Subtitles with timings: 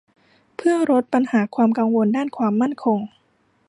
[0.55, 2.99] เพื่อลดปัญหาความกังวลด้านความมั่นคง